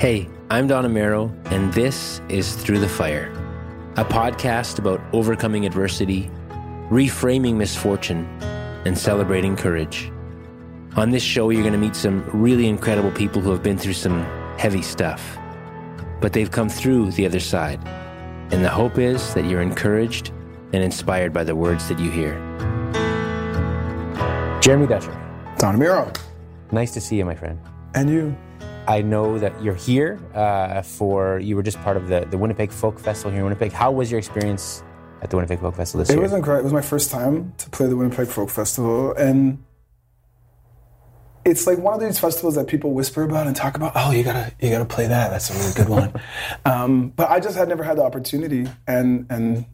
[0.00, 3.30] Hey, I'm Don Amero, and this is Through the Fire,
[3.98, 6.30] a podcast about overcoming adversity,
[6.88, 8.24] reframing misfortune,
[8.86, 10.10] and celebrating courage.
[10.96, 13.92] On this show, you're going to meet some really incredible people who have been through
[13.92, 14.22] some
[14.56, 15.36] heavy stuff,
[16.22, 17.86] but they've come through the other side.
[18.52, 20.28] And the hope is that you're encouraged
[20.72, 22.36] and inspired by the words that you hear.
[24.62, 25.12] Jeremy Dutcher,
[25.58, 26.18] Don Amero.
[26.72, 27.60] nice to see you, my friend.
[27.94, 28.34] And you?
[28.90, 32.72] I know that you're here uh, for, you were just part of the, the Winnipeg
[32.72, 33.70] Folk Festival here in Winnipeg.
[33.70, 34.82] How was your experience
[35.22, 36.18] at the Winnipeg Folk Festival this It year?
[36.18, 36.62] It was incredible.
[36.62, 39.14] It was my first time to play the Winnipeg Folk Festival.
[39.14, 39.62] And
[41.44, 43.92] it's like one of these festivals that people whisper about and talk about.
[43.94, 45.30] Oh, you gotta, you gotta play that.
[45.30, 46.20] That's a really good one.
[46.64, 49.66] um, but I just had never had the opportunity, and and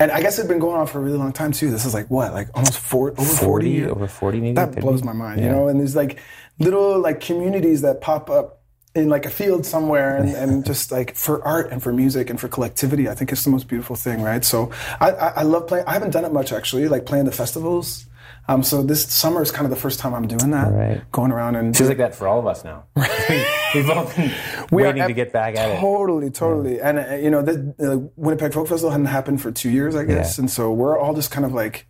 [0.00, 1.70] and I guess it's been going on for a really long time too.
[1.70, 4.54] This is like what, like almost four, over 40, 40, over 40 maybe?
[4.54, 5.46] That could blows my mind, Yeah.
[5.46, 5.68] you know.
[5.68, 6.18] And there's like
[6.58, 8.60] little like communities that pop up
[8.94, 12.40] in like a field somewhere, and, and just like for art and for music and
[12.40, 13.08] for collectivity.
[13.08, 14.44] I think it's the most beautiful thing, right?
[14.44, 15.84] So I, I, I love playing.
[15.86, 18.06] I haven't done it much actually, like playing the festivals.
[18.48, 21.02] Um, so this summer is kind of the first time I'm doing that, Right.
[21.12, 22.84] going around and Feels like that for all of us now.
[23.74, 24.30] We've all been
[24.70, 25.80] We waiting to get back at it.
[25.80, 26.80] Totally, totally.
[26.80, 30.04] And uh, you know, the uh, Winnipeg Folk Festival hadn't happened for two years, I
[30.04, 30.42] guess, Yeah.
[30.42, 31.86] and so we're all just kind of like,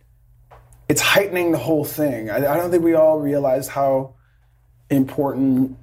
[0.87, 2.29] it's heightening the whole thing.
[2.29, 4.13] I, I don't think we all realized how
[4.89, 5.77] important.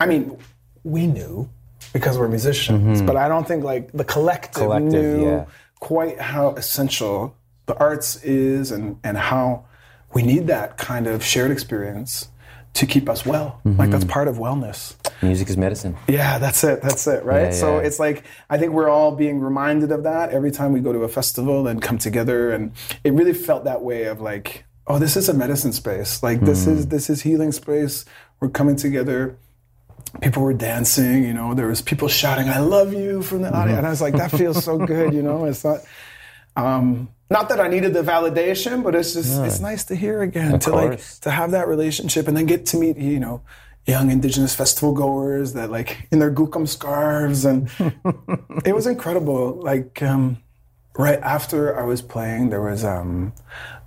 [0.00, 0.36] I mean,
[0.84, 1.48] we knew
[1.92, 4.88] because we're musicians, but I don't think like the collective, Mm-hmm.
[4.88, 5.44] Collective, knew yeah.
[5.80, 7.34] quite how essential
[7.66, 9.64] the arts is, and and how
[10.14, 12.28] we need that kind of shared experience
[12.74, 13.60] to keep us well.
[13.64, 13.90] Like Mm-hmm.
[13.90, 14.94] that's part of wellness.
[15.22, 15.96] Music is medicine.
[16.08, 16.80] Yeah, that's it.
[16.82, 17.44] That's it, right?
[17.44, 20.80] Yeah, So it's like I think we're all being reminded of that every time we
[20.80, 22.72] go to a festival and come together, and
[23.04, 26.22] it really felt that way of like, oh, this is a medicine space.
[26.22, 26.72] Like this Hmm.
[26.72, 28.04] is this is healing space.
[28.40, 29.36] We're coming together.
[30.20, 31.54] People were dancing, you know.
[31.54, 33.56] There was people shouting, "I love you" from the Mm-hmm.
[33.56, 35.44] audience, and I was like, that feels so good, you know.
[35.44, 35.80] It's not.
[36.56, 40.58] Um, not that I needed the validation, but it's just it's nice to hear again
[40.60, 43.42] to like to have that relationship and then get to meet you know
[43.86, 47.68] young indigenous festival goers that like in their kokum scarves and
[48.64, 50.38] it was incredible like um,
[50.98, 53.32] right after I was playing there was um,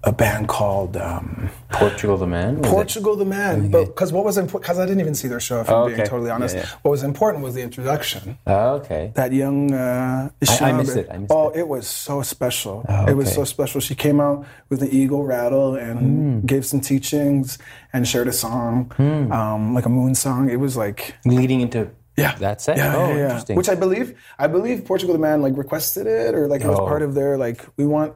[0.03, 2.57] a band called um, Portugal the Man?
[2.59, 5.27] Was it- Portugal the Man but because what was important because I didn't even see
[5.27, 6.69] their show if I'm Oh, being totally honest Yeah, yeah.
[6.81, 9.11] what was important was the introduction Oh, okay.
[9.16, 11.07] that young uh, I- I missed it.
[11.11, 11.59] I missed oh, it.
[11.59, 12.85] it was so special.
[12.89, 13.81] Oh, It was so special.
[13.81, 16.45] She came out with an eagle rattle and Hmm.
[16.45, 17.57] gave some teachings
[17.93, 18.91] and shared a song,
[19.31, 20.49] um, like a moon song.
[20.49, 22.78] It was like Leading into yeah, that's it.
[22.78, 23.24] Yeah, oh, yeah, yeah.
[23.26, 23.56] interesting.
[23.58, 26.80] Which I believe, I believe Portugal the Man like requested it or like it was
[26.80, 26.86] Oh.
[26.88, 28.14] part of their like we want.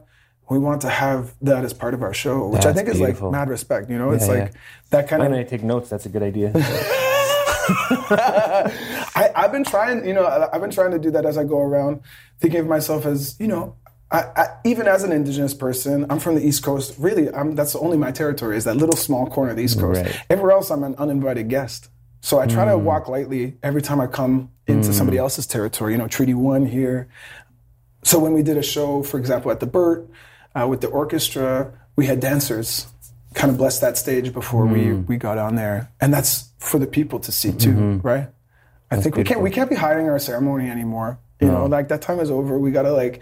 [0.52, 3.00] We want to have that as part of our show, which I That's think is
[3.00, 3.88] like mad respect.
[3.88, 4.54] You know, it's Yeah, like
[4.90, 5.92] that kind I'm of going to take notes.
[5.92, 6.52] That's a good idea.
[7.66, 11.44] I, I've been trying, you know, I- I've been trying to do that as I
[11.44, 12.02] go around,
[12.40, 13.76] thinking of myself as, you know,
[14.12, 16.96] I, I, even as an indigenous person, I'm from the East Coast.
[16.98, 20.02] Really, I'm, that's only my territory is that little small corner of the East Coast.
[20.02, 20.20] Right.
[20.31, 21.90] Everywhere else, I'm an uninvited guest.
[22.22, 25.94] So I try to walk lightly every time I come into somebody else's territory.
[25.94, 27.07] You know, Treaty One here.
[28.03, 30.09] So when we did a show, for example, at the Burt
[30.56, 32.88] uh, with the orchestra, we had dancers
[33.35, 35.06] kind of bless that stage before we Hmm.
[35.06, 38.07] we got on there, and that's for the people to see too, Mm-hmm.
[38.07, 38.28] right?
[38.91, 41.19] I think we can't we can't be hiding our ceremony anymore.
[41.40, 42.57] You know, like that time is over.
[42.59, 43.22] We gotta like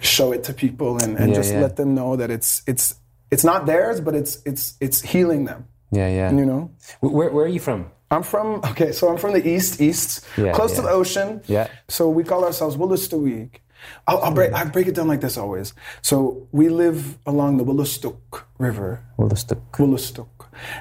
[0.00, 1.60] show it to people and, and Yeah, just yeah.
[1.60, 2.94] let them know that it's it's
[3.30, 5.66] it's not theirs, but it's it's it's healing them.
[5.92, 6.32] Yeah, yeah.
[6.32, 6.70] You know.
[7.00, 7.90] Where, where are you from?
[8.10, 11.40] I'm from okay, so I'm from the east, east, Yeah, close to the ocean.
[11.46, 11.68] Yeah.
[11.88, 13.60] So we call ourselves Wolastoqiyik.
[14.06, 15.74] I'll, I'll break I break it down like this always.
[16.02, 20.28] So we live along the Wolastoq River, Wolastoq,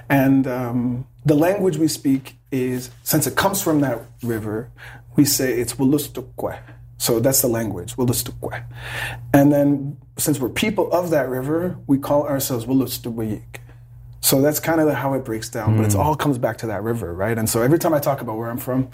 [0.09, 4.69] and um, the language we speak is since it comes from that river,
[5.15, 6.59] we say it's Wolastoqwe.
[6.97, 8.63] So that's the language, Wolastoqwe.
[9.33, 13.57] And then since we're people of that river, we call ourselves Wolastoqiyik.
[14.23, 16.83] So that's kind of how it breaks down, but it all comes back to that
[16.83, 17.37] river, right?
[17.37, 18.89] And so every time I talk about where I'm from,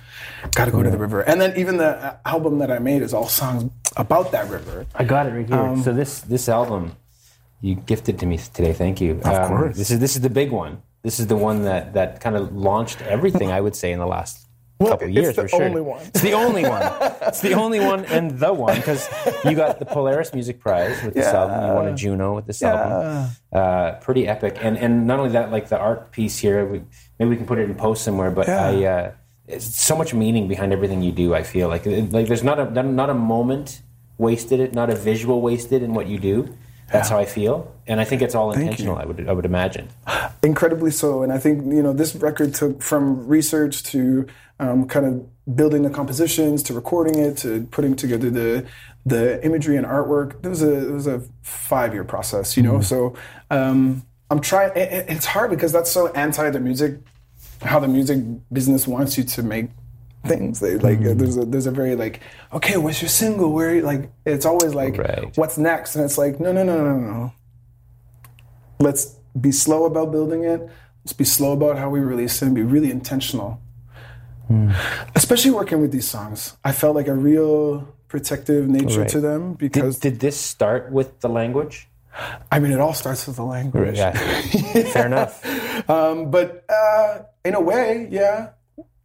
[0.55, 1.21] got to go to the river.
[1.21, 4.85] And then even the uh, album that I made is all songs about that river.
[4.95, 5.57] I got it right here.
[5.57, 6.95] Um, so this this album
[7.61, 8.71] you gifted to me today.
[8.71, 9.19] Thank you.
[9.23, 9.77] Of course.
[9.77, 10.81] This is this is the big one.
[11.03, 13.51] This is the one that that kind of launched everything.
[13.51, 14.46] I would say in the last
[14.79, 15.63] couple it's years the for sure.
[15.63, 16.01] only one.
[16.05, 16.81] It's the only one.
[17.21, 19.07] it's the only one and the one because
[19.45, 21.39] you got the Polaris Music Prize with this Yeah.
[21.41, 21.67] album.
[21.69, 23.29] You won a Juno with this album.
[23.51, 24.57] Uh, pretty epic.
[24.61, 26.65] And and not only that, like the art piece here.
[26.65, 26.81] We,
[27.19, 28.31] maybe we can put it in post somewhere.
[28.31, 28.67] But Yeah.
[28.67, 28.83] I.
[28.85, 29.11] Uh,
[29.47, 31.33] it's so much meaning behind everything you do.
[31.33, 33.81] I feel like like there's not a not a moment
[34.17, 36.49] wasted, it not a visual wasted in what you do.
[36.91, 38.97] That's how I feel, and I think it's all intentional.
[38.97, 39.89] I would I would imagine.
[40.43, 44.27] Incredibly so, and I think you know this record took from research to
[44.59, 48.65] um, kind of building the compositions to recording it to putting together the
[49.05, 50.43] the imagery and artwork.
[50.45, 52.73] It was a it was a five year process, you know.
[52.73, 52.81] Mm-hmm.
[52.83, 53.15] So
[53.51, 54.71] um, I'm trying.
[54.75, 56.99] It, it's hard because that's so anti the music,
[57.61, 59.69] how the music business wants you to make
[60.25, 60.59] things.
[60.59, 61.17] They, like mm-hmm.
[61.17, 62.21] there's a there's a very like
[62.53, 63.51] okay, what's your single?
[63.51, 65.35] Where like it's always like right.
[65.37, 67.33] what's next, and it's like no no no no no.
[68.79, 70.61] Let's be slow about building it.
[71.03, 73.61] Let's be slow about how we release it and be really intentional.
[74.49, 74.75] Mm.
[75.15, 79.09] Especially working with these songs, I felt like a real protective nature right.
[79.09, 81.87] to them because did, did this start with the language?
[82.51, 83.97] I mean, it all starts with the language.
[83.97, 84.11] Yeah.
[84.91, 85.43] Fair enough.
[85.87, 88.49] Um, but uh, in a way, yeah.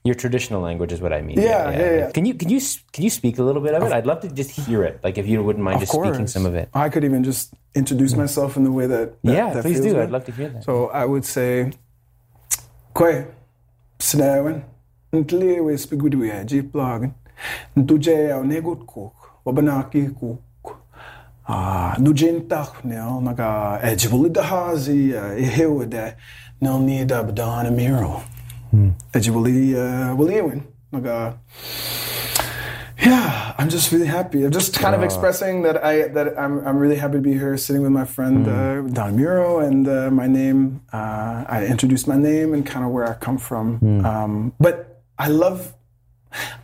[0.05, 1.39] Your traditional language is what I mean.
[1.39, 1.97] Yeah, yeah, yeah.
[1.99, 2.11] yeah.
[2.11, 2.61] Can you can you
[2.93, 3.93] can you speak a little bit of it?
[3.93, 4.99] I'd love to just hear it.
[5.05, 6.09] Like if you wouldn't mind just course.
[6.09, 6.69] speaking some of it.
[6.75, 10.01] I could even just introduce myself in the way that, that yeah, that please do.
[10.01, 10.65] I'd love to hear that.
[10.65, 11.73] So I would say,
[12.95, 13.27] "Kwe,
[14.01, 14.65] snawen,
[15.13, 17.15] ntlewe spiguduya jeep blogging,
[17.77, 19.15] ntuje negut cook,
[19.45, 20.43] wabanaki cook."
[21.49, 26.15] Ah, nujintak nel naga ejibulidhazi ehewede
[26.61, 26.79] nel
[28.73, 28.95] badana miro.
[29.13, 29.75] Ejibuli
[30.17, 30.63] Waliwin.
[30.93, 31.33] Like uh,
[33.05, 34.45] yeah, I'm just really happy.
[34.45, 37.57] I'm just kind of expressing that I that I'm I'm really happy to be here,
[37.57, 38.89] sitting with my friend mm.
[38.89, 40.83] uh, Don Amero, and uh, my name.
[40.93, 43.81] Uh, I introduced my name and kind of where I come from.
[43.81, 44.05] Mm.
[44.05, 45.75] Um, but I love.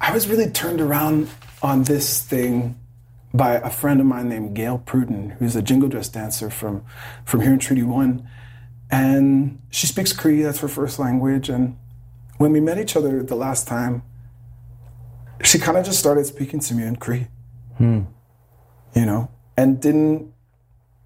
[0.00, 1.28] I was really turned around
[1.62, 2.78] on this thing
[3.34, 6.84] by a friend of mine named Gail Pruden, who's a jingle dress dancer from
[7.24, 8.28] from here in Treaty One,
[8.90, 10.42] and she speaks Cree.
[10.42, 11.76] That's her first language, and
[12.38, 14.02] when we met each other the last time,
[15.42, 17.28] she kind of just started speaking to me in Cree.
[17.76, 18.02] Hmm.
[18.94, 20.32] You know, and didn't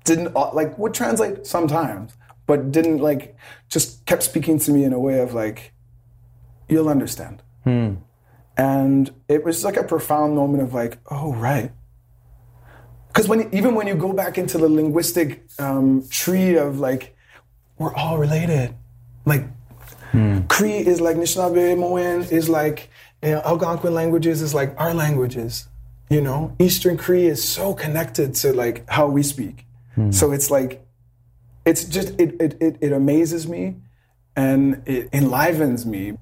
[0.04, 3.36] didn't uh, like would translate sometimes, but didn't like
[3.68, 5.72] just kept speaking to me in a way of like,
[6.68, 7.42] you'll understand.
[7.64, 7.94] Hmm.
[8.56, 11.72] And it was like a profound moment of like, oh right.
[13.08, 17.16] Because when even when you go back into the linguistic um, tree of like,
[17.78, 18.74] we're all related.
[19.24, 19.44] Like
[20.12, 20.48] Mm.
[20.48, 22.90] Cree is like Anishinaabe, Moan is like
[23.22, 25.68] you know, Algonquin languages is like our languages.
[26.10, 29.66] You know, Eastern Cree is so connected to like how we speak.
[29.96, 30.12] Mm.
[30.12, 30.84] So it's like,
[31.64, 33.76] it's just it, it it it amazes me,
[34.36, 36.18] and it enlivens me.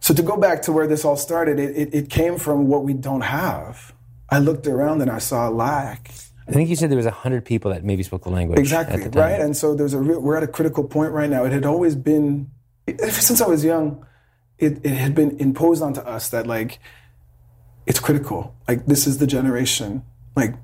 [0.00, 2.84] So to go back to where this all started, it, it, it came from what
[2.84, 3.92] we don't have.
[4.30, 6.10] I looked around and I saw a lack.
[6.46, 8.58] I think you said there was hundred people that maybe spoke the language.
[8.58, 11.44] Exactly right, and so there's a real, we're at a critical point right now.
[11.44, 12.50] It had always been
[12.86, 14.04] ever since I was young,
[14.58, 16.78] it, it had been imposed onto us that like
[17.86, 18.54] it's critical.
[18.68, 20.04] Like this is the generation.
[20.36, 20.54] Like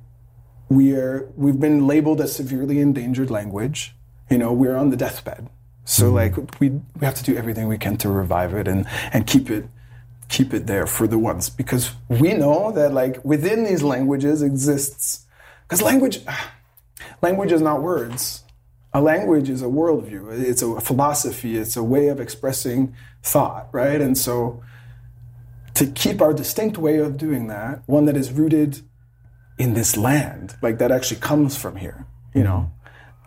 [0.68, 3.94] we are we've been labeled a severely endangered language.
[4.30, 5.48] You know, we're on the deathbed.
[5.84, 6.14] So mm-hmm.
[6.14, 9.50] like we we have to do everything we can to revive it and and keep
[9.50, 9.66] it
[10.28, 15.26] keep it there for the ones because we know that like within these languages exists
[15.62, 16.20] because language
[17.22, 18.44] language is not words
[18.92, 24.00] a language is a worldview, it's a philosophy, it's a way of expressing thought, right?
[24.00, 24.62] And so
[25.74, 28.82] to keep our distinct way of doing that, one that is rooted
[29.58, 32.70] in this land, like that actually comes from here, you know,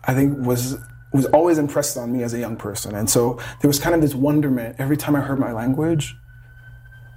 [0.04, 0.76] I think was
[1.14, 2.94] was always impressed on me as a young person.
[2.96, 6.12] And so there was kind of this wonderment every time I heard my language.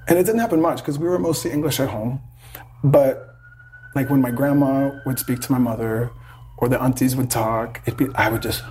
[0.08, 2.22] And it didn't happen much because we were mostly English at home.
[2.84, 3.36] But
[3.96, 6.12] like when my grandma would speak to my mother,
[6.58, 8.64] or the aunties would talk, it'd be I would just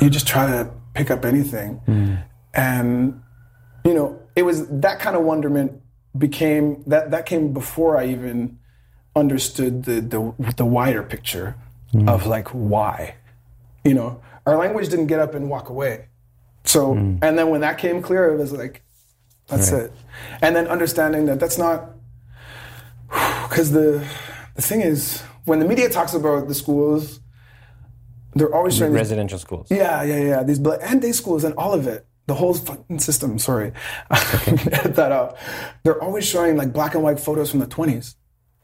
[0.00, 1.80] you just try to pick up anything.
[1.86, 2.24] Mm.
[2.54, 3.22] And
[3.84, 5.80] you know, it was that kind of wonderment
[6.16, 8.58] became that that came before I even
[9.16, 11.56] understood the the, the wider picture
[11.92, 12.08] mm.
[12.08, 13.14] of like why.
[13.84, 16.06] You know, our language didn't get up and walk away.
[16.64, 17.18] So, mm.
[17.22, 18.82] and then when that came clear, it was like,
[19.46, 19.84] that's right.
[19.84, 19.92] it.
[20.42, 21.90] And then understanding that that's not,
[23.48, 24.06] because the
[24.54, 27.20] the thing is, when the media talks about the schools,
[28.34, 29.68] they're always showing residential schools.
[29.70, 30.42] Yeah, yeah, yeah.
[30.42, 33.38] These and day schools and all of it, the whole fucking system.
[33.38, 33.72] Sorry,
[34.10, 34.52] okay.
[34.72, 35.36] edit that out.
[35.82, 38.16] They're always showing like black and white photos from the twenties,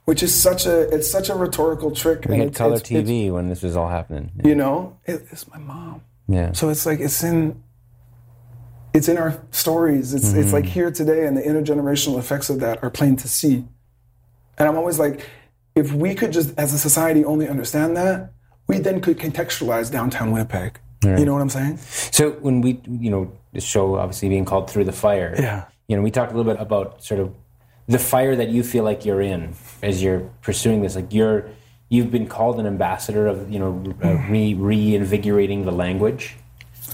[0.04, 2.26] which is such a it's such a rhetorical trick.
[2.28, 4.30] We had color it's, TV it's, when this was all happening.
[4.36, 4.48] Yeah.
[4.48, 6.02] You know, it, it's my mom.
[6.28, 6.52] Yeah.
[6.52, 7.62] So it's like it's in
[8.92, 10.14] it's in our stories.
[10.14, 10.40] It's mm-hmm.
[10.40, 13.64] it's like here today, and the intergenerational effects of that are plain to see.
[14.56, 15.28] And I'm always like,
[15.74, 18.32] if we could just, as a society, only understand that,
[18.66, 20.78] we then could contextualize downtown Winnipeg.
[21.04, 21.18] Right.
[21.18, 21.78] You know what I'm saying?
[21.78, 25.66] So when we, you know, the show obviously being called Through the Fire, yeah.
[25.86, 27.34] you know, we talked a little bit about sort of
[27.86, 30.96] the fire that you feel like you're in as you're pursuing this.
[30.96, 31.50] Like you're,
[31.88, 36.36] you've been called an ambassador of you know uh, re- reinvigorating the language,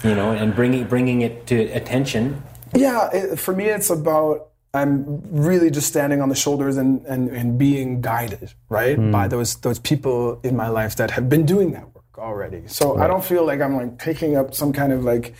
[0.03, 2.43] you know, and bringing bringing it to attention.
[2.75, 7.29] Yeah, it, for me, it's about I'm really just standing on the shoulders and, and,
[7.29, 9.11] and being guided, right, mm.
[9.11, 12.63] by those those people in my life that have been doing that work already.
[12.67, 13.03] So right.
[13.03, 15.35] I don't feel like I'm like taking up some kind of like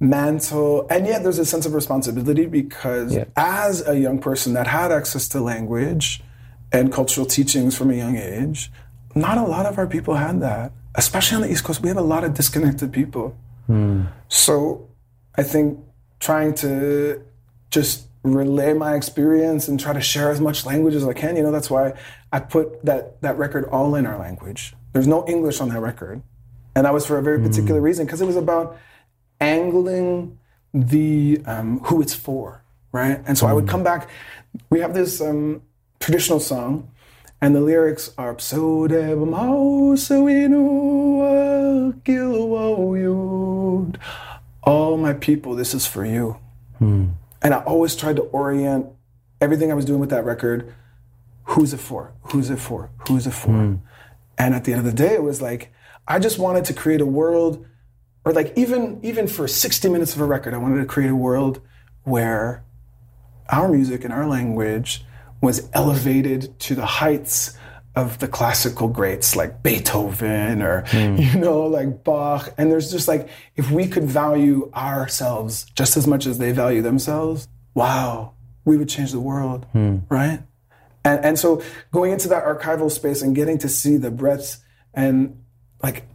[0.00, 3.24] mantle, and yet there's a sense of responsibility because yeah.
[3.36, 6.22] as a young person that had access to language
[6.72, 8.72] and cultural teachings from a young age,
[9.14, 10.72] not a lot of our people had that.
[10.96, 13.36] Especially on the East Coast, we have a lot of disconnected people.
[13.68, 14.08] Mm.
[14.28, 14.88] So
[15.36, 15.78] I think
[16.18, 17.22] trying to
[17.70, 21.36] just relay my experience and try to share as much language as I can.
[21.36, 21.94] You know, that's why
[22.32, 24.74] I put that that record all in our language.
[24.92, 26.22] There's no English on that record,
[26.74, 27.84] and that was for a very particular mm.
[27.84, 28.78] reason because it was about
[29.40, 30.38] angling
[30.72, 33.20] the um, who it's for, right?
[33.26, 33.50] And so mm.
[33.50, 33.70] I would hmm.
[33.70, 34.08] come back.
[34.70, 35.62] We have this um,
[36.00, 36.90] traditional song,
[37.40, 38.86] and the lyrics are so
[44.62, 46.38] All my people, this is for you.
[46.80, 47.12] Mm.
[47.42, 48.86] And I always tried to orient
[49.40, 50.72] everything I was doing with that record
[51.46, 52.12] who's it for?
[52.22, 52.90] Who's it for?
[53.08, 53.50] Who's it for?
[53.50, 53.80] Mm.
[54.36, 55.72] And at the end of the day, it was like,
[56.06, 57.64] I just wanted to create a world,
[58.24, 61.16] or like even even for 60 minutes of a record, I wanted to create a
[61.16, 61.60] world
[62.02, 62.64] where
[63.48, 65.04] our music and our language
[65.40, 67.56] was elevated to the heights
[67.96, 71.18] of the classical greats like Beethoven or mm.
[71.34, 76.06] you know like Bach and there's just like if we could value ourselves just as
[76.06, 78.34] much as they value themselves wow
[78.66, 80.02] we would change the world mm.
[80.10, 80.40] right
[81.04, 84.62] and and so going into that archival space and getting to see the breadth
[84.92, 85.42] and
[85.82, 86.06] like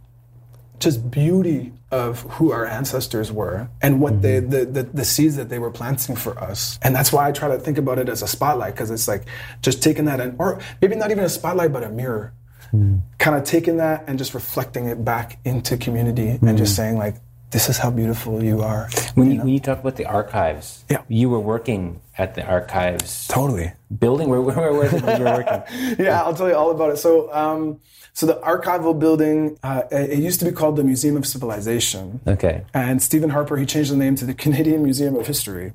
[0.82, 4.22] just beauty of who our ancestors were and what mm-hmm.
[4.22, 7.32] they the, the, the seeds that they were planting for us and that's why i
[7.32, 9.24] try to think about it as a spotlight because it's like
[9.60, 12.32] just taking that and or maybe not even a spotlight but a mirror
[12.72, 13.00] mm.
[13.18, 16.48] kind of taking that and just reflecting it back into community mm.
[16.48, 17.16] and just saying like
[17.52, 19.44] this is how beautiful you are when you, know?
[19.44, 24.28] when you talk about the archives yeah you were working at the archives totally building
[24.28, 25.62] where, where, where you were working
[26.04, 27.78] yeah i'll tell you all about it so um,
[28.14, 32.20] so the archival building, uh, it used to be called the Museum of Civilization.
[32.26, 32.64] Okay.
[32.74, 35.72] And Stephen Harper, he changed the name to the Canadian Museum of History.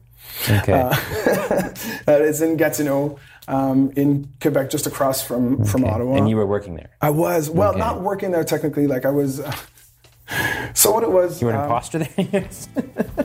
[0.47, 0.73] Okay.
[0.73, 0.95] Uh,
[2.07, 3.17] it's in Gatineau,
[3.47, 5.69] um, in Quebec, just across from, okay.
[5.69, 6.17] from Ottawa.
[6.17, 6.89] And you were working there?
[7.01, 7.49] I was.
[7.49, 7.79] Well, okay.
[7.79, 8.85] not working there technically.
[8.85, 9.39] Like I was.
[9.39, 9.55] Uh,
[10.73, 11.41] so what it was.
[11.41, 12.09] You were an um, imposter there?
[12.31, 12.69] Yes.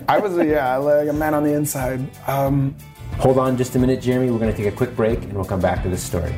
[0.08, 2.08] I was, a, yeah, like a man on the inside.
[2.28, 2.76] Um,
[3.18, 4.30] Hold on just a minute, Jeremy.
[4.30, 6.32] We're going to take a quick break and we'll come back to this story.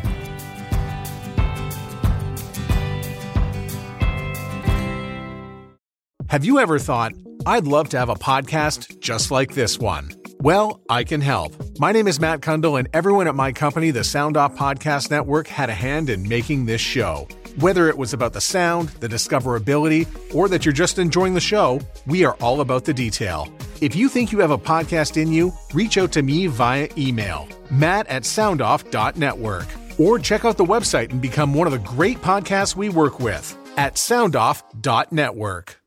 [6.29, 7.13] Have you ever thought,
[7.47, 10.11] I'd love to have a podcast just like this one?
[10.41, 11.55] Well, I can help.
[11.79, 15.47] My name is Matt Kundle, and everyone at my company, the Sound Off Podcast Network,
[15.47, 17.29] had a hand in making this show.
[17.57, 21.81] Whether it was about the sound, the discoverability, or that you're just enjoying the show,
[22.05, 23.49] we are all about the detail.
[23.81, 27.47] If you think you have a podcast in you, reach out to me via email,
[27.71, 29.67] matt at soundoff.network,
[30.01, 33.57] or check out the website and become one of the great podcasts we work with
[33.77, 35.81] at soundoff.network.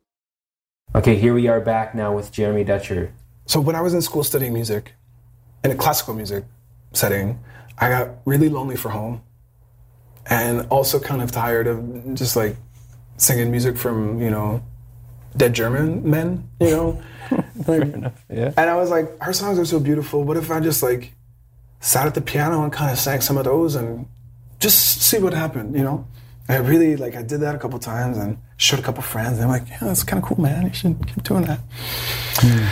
[0.96, 3.14] Okay, here we are back now with Jeremy Dutcher.
[3.46, 4.94] So when I was in school studying music,
[5.66, 6.46] in a classical music
[6.94, 7.40] setting,
[7.78, 9.22] I got really lonely for home,
[10.30, 12.56] and also kind of tired of just like
[13.18, 14.64] singing music from you know
[15.36, 17.02] dead German men, you know.
[17.68, 18.26] Enough.
[18.30, 18.54] Yeah.
[18.58, 20.24] And I was like, our songs are so beautiful.
[20.24, 21.14] What if I just like
[21.80, 24.08] sat at the piano and kind of sang some of those and
[24.60, 26.08] just see what happened, you know?
[26.50, 29.34] I really like I did that a couple times and showed a couple friends.
[29.34, 30.66] And they're like, "Yeah, that's kind of cool, man.
[30.66, 31.60] You should keep doing that."
[32.36, 32.70] Mm.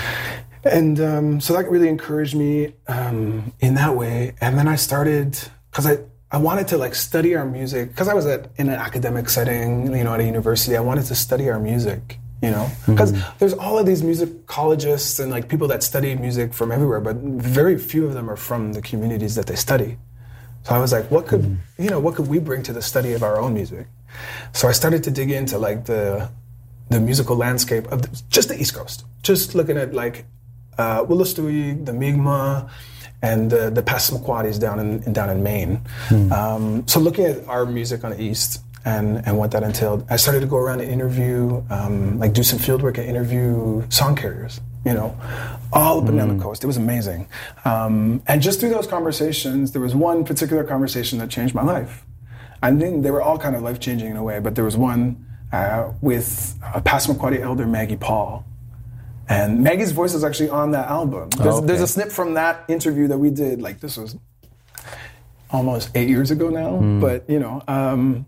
[0.64, 4.34] And um, so that really encouraged me um, in that way.
[4.40, 5.38] And then I started
[5.70, 5.98] because I
[6.36, 9.96] I wanted to like study our music because I was at in an academic setting,
[9.96, 10.76] you know, at a university.
[10.76, 13.38] I wanted to study our music, you know, because mm-hmm.
[13.40, 17.78] there's all of these musicologists and like people that study music from everywhere, but very
[17.78, 19.98] few of them are from the communities that they study.
[20.64, 21.58] So I was like, what could mm.
[21.78, 23.88] you know, what could we bring to the study of our own music?
[24.52, 26.30] So I started to dig into like the
[26.90, 30.26] the musical landscape of the, just the East Coast, just looking at like
[30.78, 32.70] uh, Wolastoqey, the Mi'kmaq,
[33.22, 35.82] and the, the Passamaquoddies down in, down in Maine.
[36.10, 36.32] Mm.
[36.32, 40.16] Um, so looking at our music on the East and, and what that entailed, I
[40.16, 44.16] started to go around and interview, um, like do some field work and interview song
[44.16, 45.18] carriers you know,
[45.74, 46.42] all up and down the mm.
[46.42, 46.64] coast.
[46.64, 47.28] It was amazing.
[47.66, 52.06] Um, and just through those conversations, there was one particular conversation that changed my life.
[52.62, 54.78] I mean, they were all kind of life changing in a way, but there was
[54.78, 58.46] one uh, with a Passamaquoddy elder, Maggie Paul.
[59.28, 61.30] And Maggie's voice is actually on that album.
[61.32, 61.68] There's, okay.
[61.68, 64.18] there's a snip from that interview that we did, like this was
[65.50, 67.02] almost eight years ago now, mm.
[67.02, 68.26] but you know, um,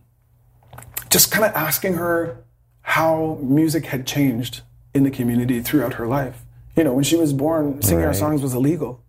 [1.10, 2.44] just kind of asking her
[2.82, 4.62] how music had changed
[4.94, 6.44] in the community throughout her life.
[6.76, 9.04] You know, when she was born, singing our songs was illegal.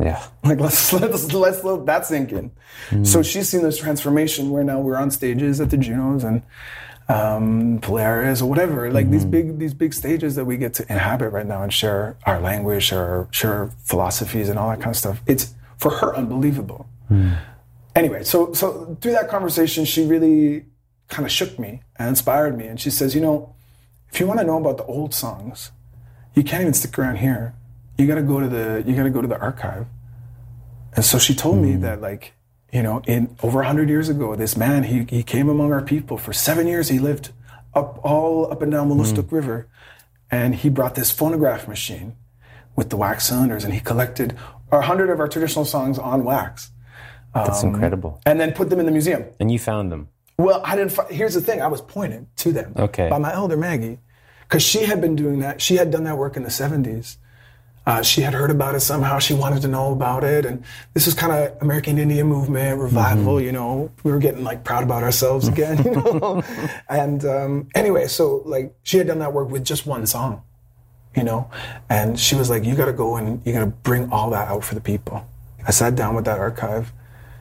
[0.00, 0.22] Yeah.
[0.44, 2.52] Like let's let's let's let that sink in.
[3.04, 6.42] So she's seen this transformation where now we're on stages at the Junos and
[7.08, 9.30] um, Polaris or whatever, like these mm-hmm.
[9.30, 12.84] big these big stages that we get to inhabit right now and share our language,
[12.84, 15.22] share our, share philosophies and all that kind of stuff.
[15.26, 16.86] It's for her unbelievable.
[17.08, 17.34] Hmm.
[17.94, 20.66] Anyway, so so through that conversation, she really
[21.08, 22.66] kind of shook me and inspired me.
[22.66, 23.54] And she says, you know,
[24.12, 25.70] if you want to know about the old songs,
[26.34, 27.54] you can't even stick around here.
[27.96, 29.86] You got to go to the you got to go to the archive.
[30.94, 31.82] And so she told me hmm.
[31.82, 32.32] that like
[32.72, 36.18] you know in over 100 years ago this man he, he came among our people
[36.18, 37.32] for seven years he lived
[37.74, 39.68] up all up and down Wolastoq River
[40.30, 42.16] and he brought this phonograph machine
[42.74, 44.36] with the wax cylinders and he collected
[44.72, 46.70] a hundred of our traditional songs on wax
[47.34, 48.20] That's Um, incredible.
[48.26, 50.08] and then put them in the museum And you found them.
[50.38, 50.92] well, I didn't.
[50.92, 53.08] Fi- Here's the thing: I was pointed to them Okay.
[53.08, 53.98] by my elder Maggie,
[54.42, 55.60] because she had been doing that.
[55.62, 57.16] She had done that work in the '70s.
[57.86, 59.18] Uh, she had heard about it somehow.
[59.20, 60.64] She wanted to know about it, and
[60.94, 63.40] this was kind of American Indian movement revival.
[63.40, 65.76] You know, we were getting like proud about ourselves again.
[65.86, 66.42] You know,
[66.88, 70.42] and um, anyway, so like she had done that work with just one song,
[71.14, 71.48] you know,
[71.88, 74.48] and she was like, "You got to go and you got to bring all that
[74.48, 75.24] out for the people."
[75.66, 76.92] I sat down with that archive.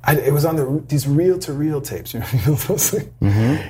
[0.08, 2.26] I, it was on the, these reel-to-reel tapes, you know,
[2.68, 3.10] those things.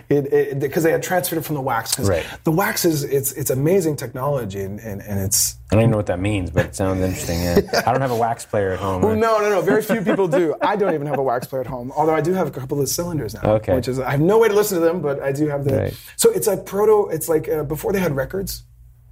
[0.09, 1.91] it because they had transferred it from the wax.
[1.91, 2.25] Because Right.
[2.43, 5.97] the wax is it's it's amazing technology, and, and, and it's I don't even know
[5.97, 7.41] what that means, but it sounds interesting.
[7.41, 7.83] Yeah.
[7.87, 9.01] I don't have a wax player at home.
[9.01, 9.61] no, no, no.
[9.61, 10.55] Very few people do.
[10.61, 11.91] I don't even have a wax player at home.
[11.95, 13.53] Although I do have a couple of cylinders now.
[13.55, 13.73] Okay.
[13.75, 15.75] Which is I have no way to listen to them, but I do have the.
[15.77, 15.97] Right.
[16.17, 17.09] So it's a proto.
[17.09, 18.63] It's like uh, before they had records.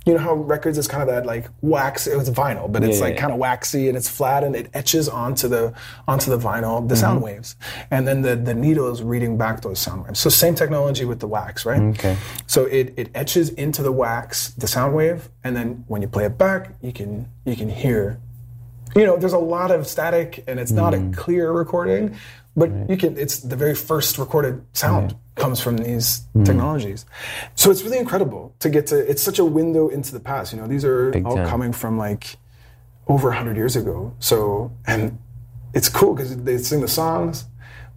[0.05, 2.07] You know how records is kind of that like wax.
[2.07, 4.53] It was vinyl, but it's Yeah, like yeah, kind of waxy and it's flat and
[4.55, 5.73] it etches onto the
[6.07, 7.25] onto the vinyl the sound Mm-hmm.
[7.25, 7.55] waves,
[7.89, 10.19] and then the the needle is reading back those sound waves.
[10.19, 11.81] So same technology with the wax, right?
[11.81, 12.17] Okay.
[12.47, 16.25] So it, it etches into the wax the sound wave, and then when you play
[16.25, 18.19] it back, you can you can hear
[18.95, 22.15] you know, there's a lot of static and it's not a clear recording,
[22.55, 26.43] but you can, it's the very first recorded sound comes from these hmm.
[26.43, 27.05] technologies.
[27.55, 30.53] So it's really incredible to get to, it's such a window into the past.
[30.53, 31.47] You know, these are all time.
[31.47, 32.37] coming from like
[33.07, 34.13] over 100 years ago.
[34.19, 35.17] So, and
[35.73, 37.45] it's cool because they sing the songs,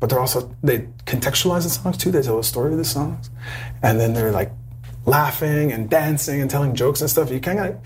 [0.01, 2.11] but they're also, they contextualize the songs too.
[2.11, 3.31] They tell a story of the songs.
[3.83, 4.53] And then they're like
[5.05, 7.31] laughing and dancing and telling jokes and stuff.
[7.31, 7.79] You kind of,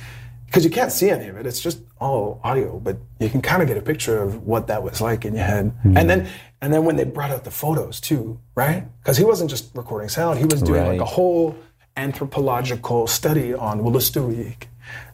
[0.46, 1.46] because you can't see any of it.
[1.46, 4.82] It's just all audio, but you can kind of get a picture of what that
[4.82, 5.72] was like in your head.
[5.82, 5.96] Hmm.
[5.96, 6.28] And then,
[6.61, 8.85] and then when they brought out the photos too, right?
[9.01, 11.57] Because he wasn't just recording sound; he was doing like a whole
[11.96, 14.64] anthropological study on Wolastoqiyik.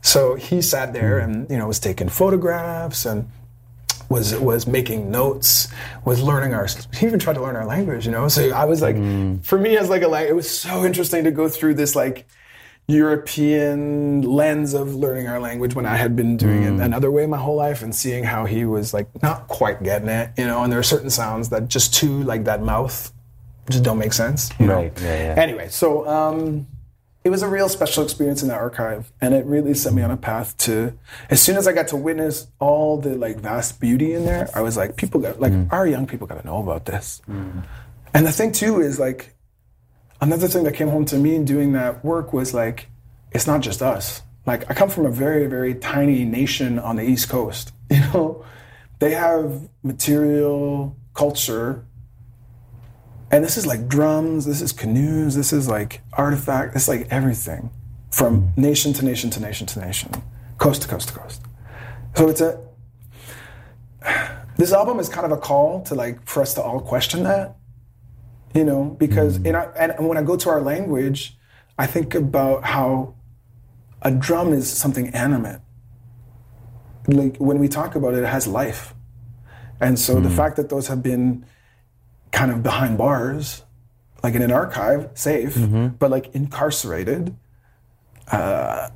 [0.00, 1.30] So he sat there hmm.
[1.30, 3.30] and you know was taking photographs and
[4.08, 5.68] was was making notes,
[6.04, 6.66] was learning our.
[6.94, 8.28] He even tried to learn our language, you know.
[8.28, 9.38] So I was like, hmm.
[9.38, 12.26] for me as like a like, it was so interesting to go through this like
[12.88, 17.36] European lens of learning our language when I had been doing it another way my
[17.38, 20.62] whole life and seeing how he was like not quite getting it, you know.
[20.62, 23.12] And there are certain sounds that just too like that mouth
[23.70, 24.76] just don't make sense, you know?
[24.76, 25.42] Right, yeah, yeah.
[25.42, 26.68] Anyway, so um,
[27.24, 30.12] it was a real special experience in the archive, and it really set me on
[30.12, 30.96] a path to.
[31.28, 34.60] As soon as I got to witness all the like vast beauty in there, I
[34.60, 35.72] was like, people got like Mm.
[35.72, 37.20] our young people got to know about this.
[38.14, 39.34] And the thing too is like
[40.20, 42.88] another thing that came home to me in doing that work was like
[43.32, 44.22] it's not just us.
[44.46, 47.72] Like I come from a very very tiny nation on the East Coast.
[47.88, 48.44] You know,
[48.98, 51.86] they have material culture
[53.30, 57.70] and this is like drums, this is canoes, this is like artifact, it's like everything
[58.10, 60.10] from nation to nation to nation to nation,
[60.58, 61.42] coast to coast to coast.
[62.16, 62.60] So it's a
[64.56, 67.56] this album is kind of a call to like for us to all question that,
[68.56, 69.46] you know, because mm.
[69.46, 71.36] in our, and when I go to our language,
[71.78, 73.14] I think about how
[74.02, 75.60] a drum is something animate.
[77.06, 78.94] Like when we talk about it, it has life.
[79.80, 80.36] And so the mm.
[80.36, 81.44] fact that those have been
[82.32, 83.62] kind of behind bars,
[84.22, 85.88] like in an archive, safe, mm-hmm.
[85.98, 87.36] but like incarcerated.
[88.30, 88.88] Uh,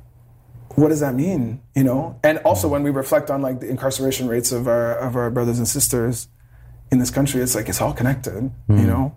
[0.75, 1.61] what does that mean?
[1.75, 5.15] You know, and also when we reflect on like the incarceration rates of our of
[5.15, 6.27] our brothers and sisters
[6.91, 8.51] in this country, it's like it's all connected.
[8.67, 8.85] You mm.
[8.87, 9.15] know,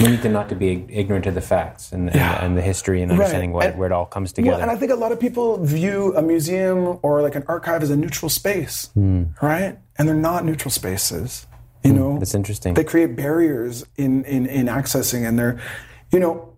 [0.00, 2.44] We need to not to be ignorant of the facts and, and, Yeah.
[2.44, 4.56] and the history and understanding what, And- where it all comes together.
[4.56, 7.82] Well, and I think a lot of people view a museum or like an archive
[7.82, 9.24] as a neutral space, hmm.
[9.40, 9.78] right?
[9.96, 11.46] And they're not neutral spaces.
[11.82, 11.98] You hmm.
[11.98, 12.74] know, That's interesting.
[12.74, 15.60] they create barriers in, in in accessing, and they're,
[16.12, 16.54] you know,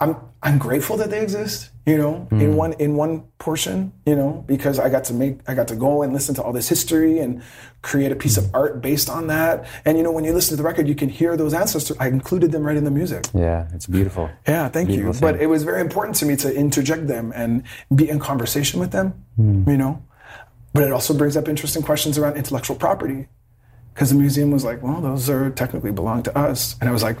[0.00, 1.70] I'm I'm grateful that they exist.
[1.84, 2.40] You know, Mm.
[2.42, 3.92] in one in one portion.
[4.06, 6.52] You know, because I got to make I got to go and listen to all
[6.52, 7.42] this history and
[7.82, 8.44] create a piece Mm.
[8.44, 9.66] of art based on that.
[9.84, 11.96] And you know, when you listen to the record, you can hear those ancestors.
[11.98, 13.26] I included them right in the music.
[13.34, 14.30] Yeah, it's beautiful.
[14.46, 14.96] Yeah, thank you.
[15.02, 18.78] Beautiful But it was very important to me to interject them and be in conversation
[18.78, 20.02] with them, you know.
[20.74, 23.26] But it also brings up interesting questions around intellectual property.
[23.92, 26.76] Because the museum was like, well, those are technically belong to us.
[26.80, 27.18] And I was like,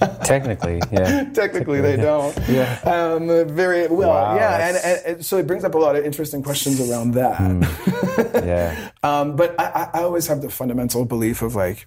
[0.24, 1.24] Technically, yeah.
[1.32, 2.36] technically they don't.
[2.48, 2.78] Yeah.
[2.84, 4.68] Um, very well, Wow, yeah.
[4.68, 7.38] And, and, and so it brings up a lot of interesting questions around that.
[8.44, 8.90] Yeah.
[9.02, 11.86] Um, but I, I always have the fundamental belief of like,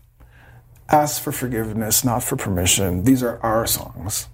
[0.89, 3.04] ask for forgiveness, not for permission.
[3.04, 4.28] These are our songs.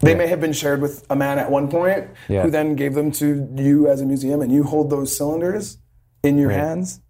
[0.00, 2.42] They may have been shared with a man at one point, Yeah.
[2.42, 5.78] who then gave them to you as a museum, and you hold those cylinders
[6.24, 7.00] in your hands.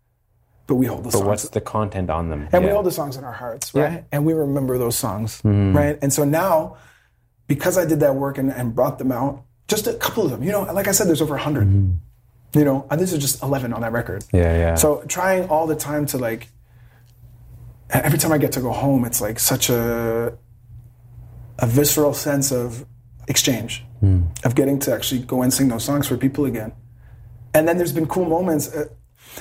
[0.72, 2.48] But we hold the But songs, what's the content on them?
[2.52, 3.92] and we hold the songs in our hearts, right?
[3.92, 4.00] Yeah.
[4.12, 5.76] And we remember those songs, Mm-hmm.
[5.76, 5.98] right?
[6.02, 6.76] And so now,
[7.46, 10.42] because I did that work and, and brought them out, just a couple of them,
[10.42, 11.68] you know, like I said, there's over 100.
[12.54, 14.20] You know, and these are just 11 on that record.
[14.24, 14.36] Mm-hmm.
[14.36, 14.74] Yeah, yeah.
[14.76, 16.48] So trying all the time to like,
[17.90, 20.32] every time I get to go home, it's like such a
[21.58, 22.86] a visceral sense of
[23.28, 24.22] exchange, Hmm.
[24.46, 26.72] of getting to actually go and sing those songs for people again.
[27.54, 28.86] And then there's been cool moments, uh,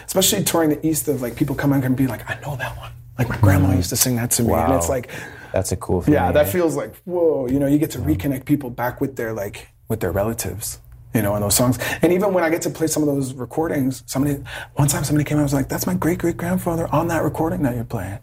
[0.05, 2.91] especially touring the East, of like people coming and be like, I know that one.
[3.17, 4.77] Like my grandma used to sing that to me, and Hmm.
[4.77, 5.09] It's like,
[5.53, 6.19] That's a cool feeling.
[6.21, 6.51] yeah, that eh?
[6.51, 7.47] feels like whoa.
[7.47, 10.79] You know, you get to reconnect people back with their like with their relatives.
[11.13, 13.33] You know, in those songs, and even when I get to play some of those
[13.33, 14.41] recordings, somebody
[14.75, 17.21] one time somebody came out and was like, "That's my great great grandfather on that
[17.23, 18.19] recording that you're playing."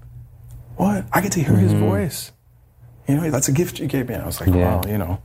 [0.77, 1.05] What?
[1.13, 2.33] I get to hear his voice.
[3.07, 4.15] You know, that's a gift you gave me.
[4.15, 4.59] And I was like, Mm-hmm.
[4.59, 4.77] Yeah.
[4.77, 5.19] wow, you know.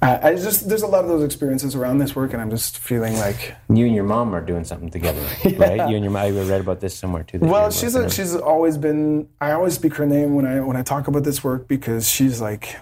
[0.00, 2.78] I, I just there's a lot of those experiences around this work, and I'm just
[2.78, 5.20] feeling like You and your mom are doing something together,
[5.56, 5.90] right?
[5.90, 6.22] You and your mom.
[6.22, 7.38] I read about this somewhere too.
[7.40, 9.28] Well, she's a, she's always been.
[9.40, 12.40] I always speak her name when I when I talk about this work because she's
[12.40, 12.76] like,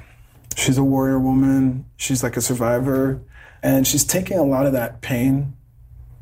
[0.56, 1.86] she's a warrior woman.
[1.96, 3.22] She's like a survivor,
[3.62, 5.54] and she's taking a lot of that pain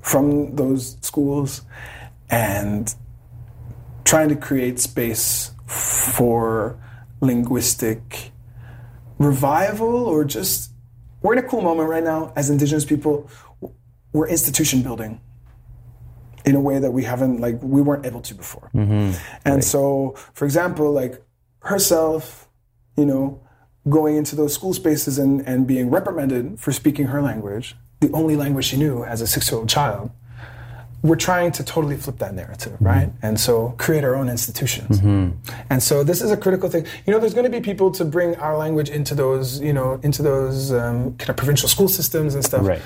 [0.00, 1.62] from those schools,
[2.30, 2.94] and
[4.04, 6.78] trying to create space for
[7.20, 8.30] linguistic
[9.18, 10.70] revival or just
[11.24, 13.28] we're in a cool moment right now as indigenous people.
[14.12, 15.20] We're institution building
[16.44, 18.70] in a way that we haven't like we weren't able to before.
[18.74, 19.18] Mm-hmm.
[19.44, 21.20] And so for example like
[21.60, 22.48] herself
[22.96, 23.40] you know
[23.88, 28.36] going into those school spaces and, and being reprimanded for speaking her language the only
[28.36, 30.10] language she knew as a six-year-old child
[31.04, 33.08] we're trying to totally flip that narrative, right?
[33.08, 33.26] Mm-hmm.
[33.26, 35.00] And so create our own institutions.
[35.00, 35.52] Mm-hmm.
[35.68, 36.86] And so this is a critical thing.
[37.06, 40.00] You know, there's going to be people to bring our language into those, you know,
[40.02, 42.66] into those um, kind of provincial school systems and stuff.
[42.66, 42.80] right.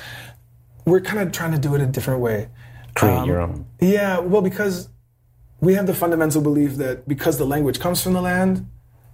[0.84, 2.48] We're kind of trying to do it a different way.
[2.96, 3.66] Create um, your own.
[3.80, 4.88] Yeah, well, because
[5.60, 8.68] we have the fundamental belief that because the language comes from the land,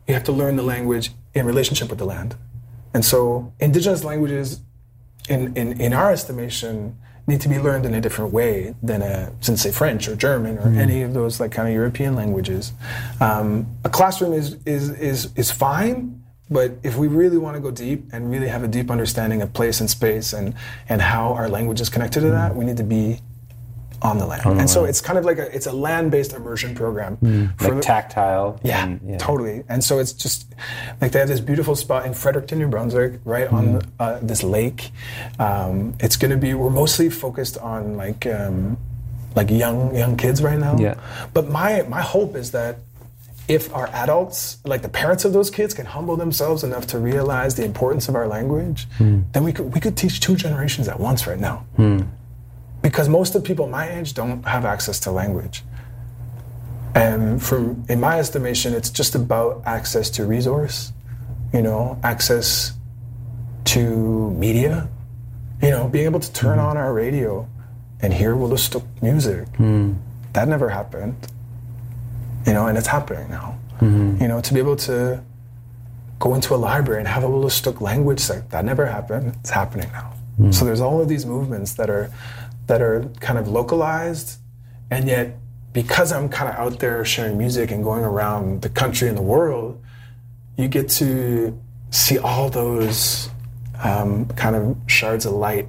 [0.09, 2.37] you have to learn the language in relationship with the land.
[2.95, 4.63] And so indigenous languages,
[5.29, 9.33] in, in, in our estimation, need to be learned in a different way than a,
[9.41, 12.73] since say French or German or any of those like kind of European languages.
[13.21, 17.71] Um, a classroom is, is, is, is fine, but if we really want to go
[17.71, 20.55] deep and really have a deep understanding of place and space and,
[20.89, 23.21] and how our language is connected to that, we need to be
[24.05, 24.45] on the land.
[24.61, 27.17] and so it's kind of like a it's a land-based immersion program.
[27.59, 28.61] for Like tactile.
[28.63, 29.65] yeah, and- totally.
[29.69, 30.47] And so it's just
[31.01, 33.79] like they have this beautiful spot in Fredericton, New Brunswick, right on Mm-hmm.
[33.99, 34.91] the, uh, this lake.
[35.39, 36.53] Um, it's going to be.
[36.55, 38.77] We're mostly focused on like um,
[39.35, 40.77] like young young kids right now.
[40.79, 40.95] Yeah.
[41.33, 42.77] But my my hope is that
[43.49, 47.55] if our adults, like the parents of those kids, can humble themselves enough to realize
[47.57, 49.21] the importance of our language, Hmm.
[49.33, 51.65] then we could we could teach two generations at once right now.
[52.85, 55.65] Because most of the people my age don't have access to language.
[56.95, 60.93] And from in my estimation, it's just about access to resource,
[61.55, 62.75] you know, access
[63.73, 64.87] to media,
[65.63, 66.69] you know, being able to turn mm-hmm.
[66.69, 67.49] on our radio
[68.01, 69.49] and hear Wolastoq music.
[69.57, 69.95] Hmm.
[70.35, 71.17] That never happened.
[72.47, 73.59] You know, and it's happening now.
[73.81, 74.21] Mm-hmm.
[74.21, 75.25] You know, to be able to
[76.19, 79.35] go into a library and have a Wolastoq language site, that never happened.
[79.41, 80.13] It's happening now.
[80.37, 80.53] Hmm.
[80.53, 82.11] So there's all of these movements that are
[82.67, 84.39] that are kind of localized
[84.91, 85.37] and yet
[85.75, 89.23] because I'm kind of out there sharing music and going around the country and the
[89.23, 89.83] world,
[90.57, 93.29] you get to see all those
[93.83, 95.69] um, kind of shards of light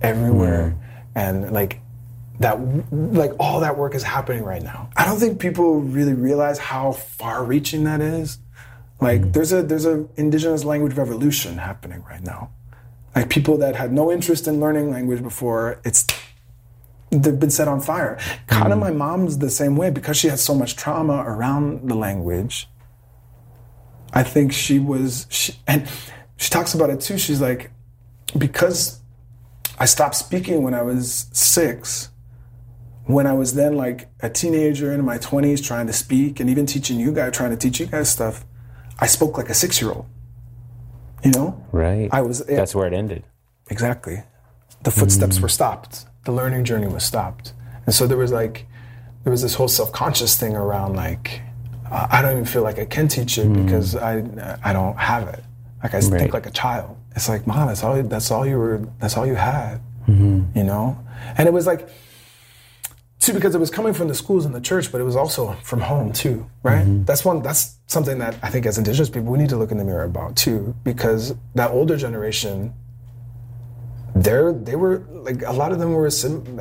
[0.00, 0.76] everywhere,
[1.14, 1.80] and like
[2.40, 2.58] that,
[2.90, 4.88] like all that work is happening right now.
[4.96, 8.38] I don't think people really realize how far-reaching that is.
[9.00, 12.50] Like, there's a there's a indigenous language revolution happening right now.
[13.14, 16.06] Like people that had no interest in learning language before, it's
[17.10, 18.18] they've been set on fire.
[18.46, 18.80] Kind of mm-hmm.
[18.80, 22.68] my mom's the same way because she had so much trauma around the language.
[24.12, 25.88] I think she was, she, and
[26.36, 27.18] she talks about it too.
[27.18, 27.70] She's like,
[28.36, 29.00] because
[29.78, 32.10] I stopped speaking when I was six,
[33.06, 36.64] when I was then like a teenager in my 20s trying to speak and even
[36.64, 38.44] teaching you guys, trying to teach you guys stuff,
[38.98, 40.06] I spoke like a six year old.
[41.24, 41.64] You know?
[41.72, 42.08] Right.
[42.12, 42.44] I was.
[42.44, 43.24] That's where it ended.
[43.70, 44.22] Exactly.
[44.82, 45.42] The footsteps mm.
[45.42, 46.04] were stopped.
[46.24, 47.54] The learning journey was stopped.
[47.86, 48.66] And so there was like,
[49.24, 51.40] there was this whole self conscious thing around like,
[51.90, 53.64] uh, I don't even feel like I can teach it mm.
[53.64, 54.18] because I,
[54.62, 55.42] I don't have it.
[55.82, 56.20] Like I Right.
[56.20, 56.96] think like a child.
[57.16, 58.02] It's like, mom, that's all.
[58.02, 58.86] That's all you were.
[59.00, 59.80] That's all you had.
[60.08, 60.58] Mm-hmm.
[60.58, 60.98] You know.
[61.38, 61.88] And it was like,
[63.24, 65.52] too, because it was coming from the schools and the church, but it was also
[65.62, 66.84] from home too, right?
[67.06, 67.42] That's one.
[67.42, 70.04] That's something that I think as Indigenous people we need to look in the mirror
[70.04, 72.74] about too, because that older generation
[74.14, 76.08] they're they were like a lot of them were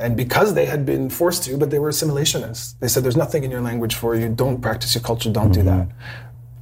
[0.02, 3.43] and because they had been forced to but they were assimilationists they said there's nothing
[3.43, 5.88] in your language for you don't practice your culture don't do that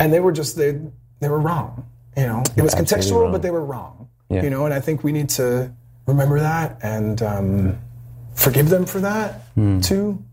[0.01, 0.77] and they were just they
[1.21, 1.85] they were wrong
[2.17, 3.31] you know it was contextual wrong.
[3.31, 4.43] but they were wrong Yeah.
[4.43, 5.71] you know and i think we need to
[6.07, 7.77] remember that and um,
[8.35, 9.40] forgive them for that
[9.81, 10.23] too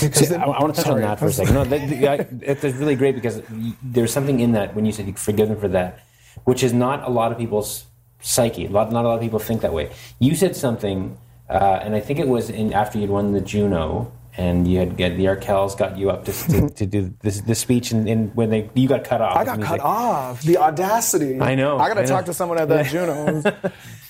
[0.00, 1.54] because See, I, I want to touch on that for a second.
[1.54, 3.42] No, that, that, that's really great because
[3.82, 6.00] there's something in that when you said you forgive them for that,
[6.44, 7.86] which is not a lot of people's
[8.20, 8.66] psyche.
[8.66, 9.92] A lot, not a lot of people think that way.
[10.18, 11.16] You said something,
[11.48, 14.96] uh, and I think it was in after you'd won the Juno, and you had
[14.96, 18.34] get the Arkells got you up to, to, to do this, this speech, and, and
[18.34, 19.36] when they you got cut off.
[19.36, 20.42] I got cut off.
[20.42, 21.40] The audacity.
[21.40, 23.42] I know, I got to talk to someone at that Juno.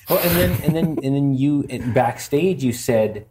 [0.09, 3.27] Well, and then and then and then you backstage you said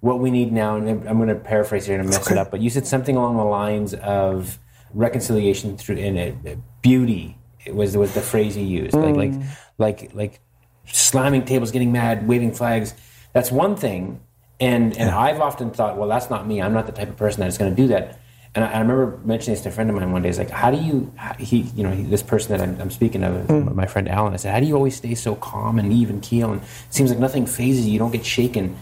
[0.00, 2.60] what we need now, and I'm going to paraphrase here and mess it up, but
[2.60, 4.58] you said something along the lines of
[4.94, 7.36] reconciliation through in uh, beauty.
[7.66, 9.32] It was was the phrase you used, like like
[9.78, 10.40] like like
[10.86, 12.94] slamming tables, getting mad, waving flags.
[13.32, 14.20] That's one thing,
[14.60, 16.62] and and I've often thought, well, that's not me.
[16.62, 18.20] I'm not the type of person that's going to do that.
[18.54, 20.30] And I, I remember mentioning this to a friend of mine one day.
[20.30, 23.22] It's like, how do you, he, you know, he, this person that I'm, I'm speaking
[23.22, 24.32] of, my friend Alan.
[24.32, 26.52] I said, how do you always stay so calm and even keel?
[26.52, 27.92] And it seems like nothing phases you.
[27.92, 28.76] You don't get shaken.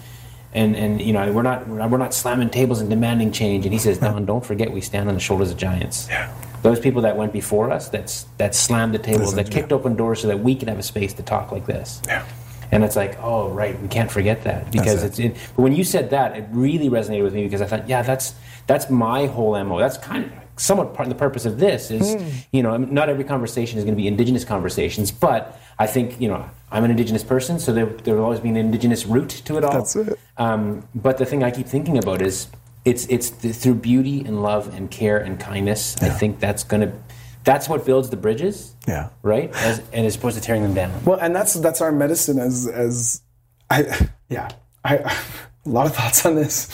[0.57, 3.67] And and you know, we're not we're not slamming tables and demanding change.
[3.67, 6.09] And he says, Don, don't forget we stand on the shoulders of giants.
[6.09, 6.33] Yeah.
[6.63, 10.21] Those people that went before us, that's that slammed the tables, that kicked open doors
[10.23, 12.01] so that we can have a space to talk like this.
[12.07, 12.25] Yeah.
[12.73, 15.37] And it's like, oh, right, we can't forget that because That's it's.
[15.39, 18.03] It, but when you said that, it really resonated with me because I thought, yeah,
[18.03, 18.35] that's
[18.67, 19.79] that's my whole mo.
[19.79, 22.29] That's kind of somewhat part of the purpose of this is, Hmm.
[22.51, 26.29] you know, not every conversation is going to be indigenous conversations, but I think you
[26.29, 29.57] know I'm an indigenous person, so there there will always be an indigenous root to
[29.57, 29.73] it all.
[29.73, 30.19] That's it.
[30.37, 32.49] Um, but the thing I keep thinking about is
[32.85, 35.97] it's it's th- through beauty and love and care and kindness.
[36.03, 36.93] I think that's gonna
[37.47, 38.75] that's what builds the bridges.
[38.89, 39.11] Yeah.
[39.23, 39.55] Right.
[39.55, 41.05] As, and as opposed to tearing them down.
[41.05, 43.23] Well, and that's that's our medicine as as
[43.71, 44.51] I yeah
[44.85, 44.97] I
[45.67, 46.69] a lot of thoughts on this.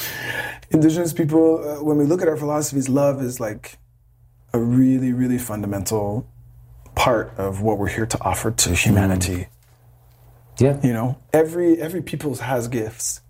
[0.70, 3.78] Indigenous people, uh, when we look at our philosophies, love is like
[4.55, 6.26] a really really fundamental
[6.94, 9.48] part of what we're here to offer to humanity.
[10.59, 10.79] Yeah.
[10.83, 13.21] You know, every every people has gifts.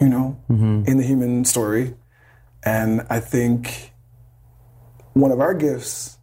[0.00, 0.84] You know, mm-hmm.
[0.86, 1.94] in the human story,
[2.64, 3.92] and I think
[5.12, 6.18] one of our gifts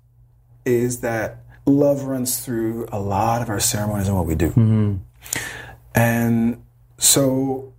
[0.66, 4.50] is that love runs through a lot of our ceremonies and what we do.
[4.50, 4.96] Mm-hmm.
[5.96, 6.64] And
[6.98, 7.74] so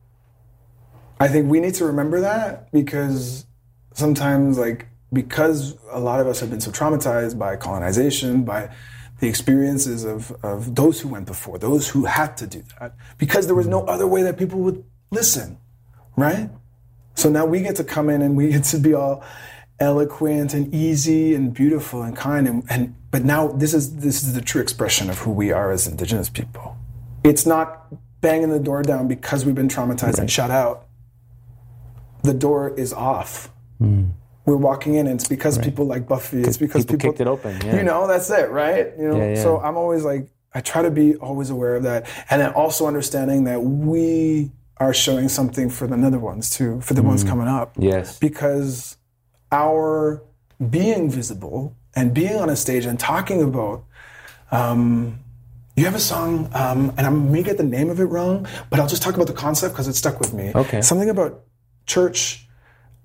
[1.20, 3.46] I think we need to remember that because
[3.94, 8.74] sometimes, like, because a lot of us have been so traumatized by colonization, by
[9.22, 13.46] the experiences of, of those who went before, those who had to do that, because
[13.46, 15.58] there was no other way that people would listen,
[16.16, 16.50] right?
[17.14, 19.22] So now we get to come in and we get to be all
[19.78, 24.34] eloquent and easy and beautiful and kind and, and but now this is this is
[24.34, 26.76] the true expression of who we are as indigenous people.
[27.22, 30.88] It's not banging the door down because we've been traumatized and shut out.
[32.24, 33.52] The door is off.
[33.78, 34.06] Hmm.
[34.44, 36.42] We're walking in and it's because people like Buffy.
[36.42, 37.76] It's because people people, kicked it open, yeah.
[37.76, 38.92] You know, that's it, right?
[38.98, 39.42] You know, Yeah, yeah.
[39.42, 42.06] so I'm always like I try to be always aware of that.
[42.28, 46.94] And then also understanding that we are showing something for the other ones too, for
[46.94, 47.06] the Mm.
[47.06, 48.18] ones coming up Yes.
[48.18, 48.96] because
[49.52, 50.22] our
[50.70, 53.84] being visible and being on a stage and talking about
[54.50, 55.18] um,
[55.76, 58.78] you have a song um, and i may get the name of it wrong but
[58.78, 60.80] i'll just talk about the concept because it stuck with me Okay.
[60.82, 61.40] something about
[61.86, 62.41] church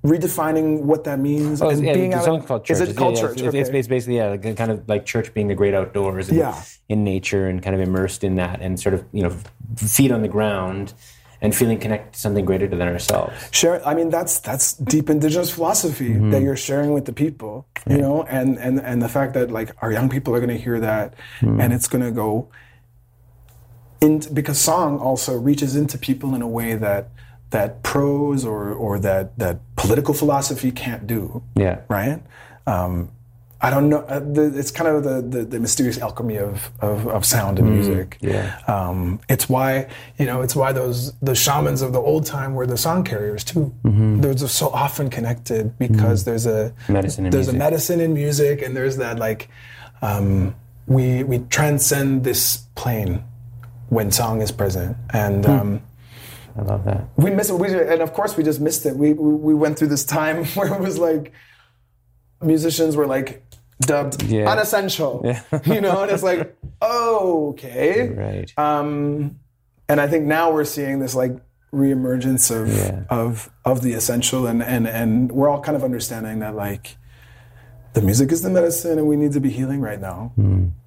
[0.04, 2.70] redefining what that means and Oh, yeah, being out church.
[2.72, 5.34] is it called yeah, church It's, it's, it's basically yeah, like kind of like church
[5.34, 6.30] being the great outdoors.
[6.30, 6.62] And Yeah.
[6.90, 9.36] In nature and kind of immersed in that and sort of you know
[9.76, 10.94] feet on the ground
[11.42, 13.34] and feeling connected to something greater than ourselves.
[13.52, 16.32] share i mean that's that's deep indigenous philosophy Mm-hmm.
[16.32, 19.70] that you're sharing with the people you know and and and the fact that like
[19.84, 21.60] our young people are going to hear that Mm-hmm.
[21.62, 22.50] and it's going to go
[24.02, 27.10] in because song also reaches into people in a way that
[27.52, 31.80] that prose or or that that political philosophy can't do Yeah.
[31.90, 32.22] right
[32.66, 33.10] um
[33.60, 34.02] I don't know.
[34.02, 34.22] Uh,
[34.60, 38.20] it's kind of the, the, the mysterious alchemy of, of, of sound and music.
[38.22, 38.56] yeah.
[38.68, 39.88] Um, it's why
[40.20, 40.44] you know.
[40.44, 43.74] It's why those the shamans of the old time were the song carriers too.
[43.84, 47.56] They're just so often connected because there's a Medicine in there's music.
[47.56, 49.50] a medicine in music, and there's that like
[50.04, 50.54] um,
[50.86, 53.24] we we transcend this plane
[53.90, 55.48] when song is present, and.
[55.48, 55.82] Um,
[56.58, 57.08] I love that.
[57.18, 57.54] we missed it.
[57.60, 58.96] We, and of course, we just missed it.
[58.96, 61.32] We, we we went through this time where it was like
[62.42, 63.44] musicians were like
[63.82, 64.50] dubbed Yeah.
[64.52, 65.22] unessential,
[65.66, 68.10] you know, and it's like, oh, okay.
[68.10, 68.54] Right.
[68.58, 69.40] Um,
[69.90, 71.34] and I think now we're seeing this like
[71.74, 73.04] reemergence of Yeah.
[73.10, 76.98] of of the essential, and and and we're all kind of understanding that like
[77.94, 80.32] the music is the medicine, and we need to be healing right now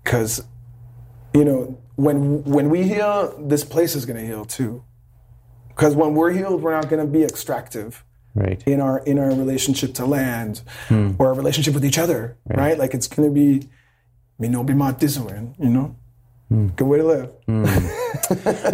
[0.05, 0.43] because
[1.35, 4.83] you know when when we heal, this place is going to heal too.
[5.81, 8.63] Because when we're healed, we're not going to be extractive right.
[8.67, 11.13] in our in our relationship to land hmm.
[11.19, 12.77] or our relationship with each other, right?
[12.77, 13.67] Like it's going to be
[14.39, 14.75] me no be
[15.59, 15.97] you know.
[16.51, 17.31] Good way to live.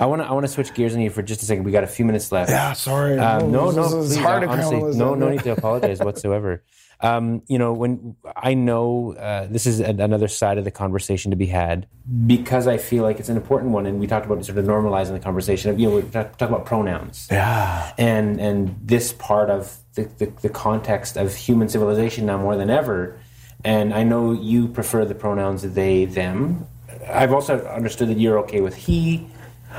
[0.00, 1.64] I want to I want to switch gears on you for just a second.
[1.64, 2.50] We got a few minutes left.
[2.50, 3.18] Yeah, sorry.
[3.18, 6.62] Um, no, no, is please, hard to honestly, no, no need to apologize whatsoever.
[7.02, 11.30] Um, you know, when I know uh, this is an- another side of the conversation
[11.32, 11.86] to be had
[12.26, 15.12] because I feel like it's an important one, and we talked about sort of normalizing
[15.12, 15.70] the conversation.
[15.70, 17.92] Of, you know, we talk, talk about pronouns, Yeah.
[17.98, 22.70] and and this part of the, the, the context of human civilization now more than
[22.70, 23.18] ever.
[23.64, 26.66] And I know you prefer the pronouns they them.
[27.08, 29.26] I've also understood that you're okay with he.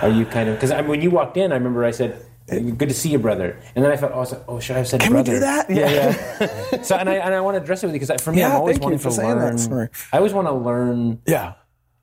[0.02, 2.24] Are you kind of because I mean, when you walked in, I remember I said.
[2.50, 3.60] Good to see you, brother.
[3.76, 5.34] And then I felt, oh, so- oh should I have said Can we brother?
[5.34, 5.70] do that?
[5.70, 6.48] Yeah, Yeah.
[6.72, 6.82] yeah.
[6.88, 8.52] so, and I and I want to address it with you because for me, Yeah,
[8.52, 9.90] I'm always wanting to learn.
[10.14, 11.56] I always want to learn Yeah.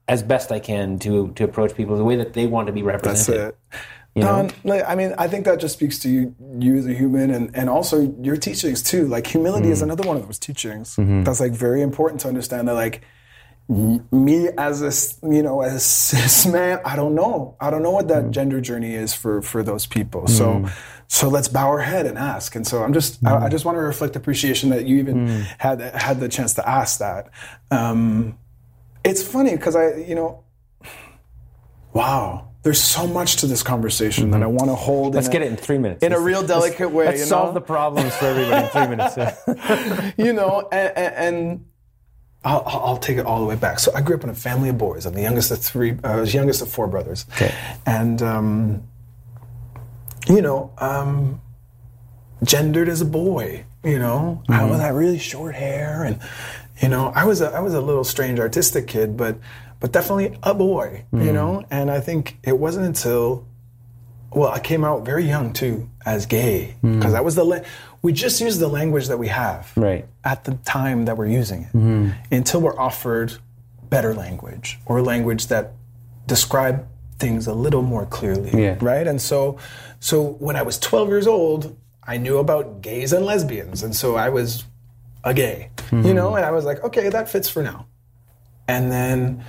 [0.06, 2.82] as best I can to to approach people the way that they want to be
[2.82, 2.92] That's
[3.26, 3.54] represented.
[3.72, 3.78] it.
[4.16, 4.48] You know?
[4.66, 7.50] Don, I mean, I think that just speaks to you, you as a human, and,
[7.56, 9.06] and also your teachings too.
[9.08, 9.72] Like humility Mm.
[9.72, 10.96] is another one of those teachings.
[10.96, 11.22] Mm-hmm.
[11.22, 12.68] That's like very important to understand.
[12.68, 13.00] That like
[13.68, 17.56] me as a you know as a cis man, I don't know.
[17.60, 18.08] I don't know what Mm.
[18.08, 20.26] that gender journey is for for those people.
[20.26, 20.68] So
[21.08, 22.54] so let's bow our head and ask.
[22.56, 23.28] And so I'm just Mm.
[23.42, 25.26] I, I just want to reflect appreciation that you even
[25.58, 27.30] had had the chance to ask that.
[27.70, 28.38] Um,
[29.02, 30.44] it's funny because I you know
[31.92, 32.48] wow.
[32.62, 35.08] There's so much to this conversation that I want to hold.
[35.08, 35.16] Mm-hmm.
[35.16, 36.02] Let's get a- it in three minutes.
[36.02, 37.04] in a Let's- real delicate way.
[37.06, 40.14] Let's you solve the problems for everybody in three minutes.
[40.18, 41.64] You know, and, and, and
[42.44, 43.78] I'll, I'll take it all the way back.
[43.78, 45.06] So I grew up in a family of boys.
[45.06, 45.96] I'm the youngest of three.
[46.04, 47.24] I was youngest of four brothers.
[47.32, 47.54] Okay.
[47.86, 48.82] And um,
[50.28, 51.40] you know, um,
[52.42, 53.64] gendered as a boy.
[53.82, 56.18] You know, I was had really short hair, and
[56.80, 59.38] you know, I was a I was a little strange artistic kid, but
[59.80, 61.04] but definitely a boy.
[61.12, 63.46] You know, and I think it wasn't until
[64.30, 67.60] well, I came out very young too as gay because that was the la-
[68.04, 70.06] we just use the language that we have Right.
[70.24, 72.10] at the time that we're using it mm-hmm.
[72.30, 73.32] until we're offered
[73.88, 75.72] better language or language that
[76.26, 76.86] describe
[77.18, 78.76] things a little more clearly Yeah.
[78.80, 79.06] right?
[79.06, 79.58] And so
[80.00, 83.82] so when I was 12 years old I knew about gays and lesbians.
[83.82, 84.64] And so I was
[85.24, 86.12] a gay you mm-hmm.
[86.12, 86.36] know?
[86.36, 87.86] And I was like okay that fits for now.
[88.68, 89.42] And then